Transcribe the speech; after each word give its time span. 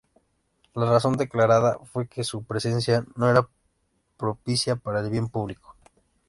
La 0.73 0.89
razón 0.91 1.15
declarada 1.15 1.77
fue 1.85 2.07
que 2.07 2.23
su 2.23 2.43
presencia 2.43 3.05
"no 3.15 3.29
era 3.29 3.47
propicia 4.17 4.75
para 4.75 4.99
el 5.01 5.11
bien 5.11 5.27
público". 5.29 5.75